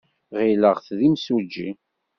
[0.39, 1.69] Ɣileɣ-t d imsujji.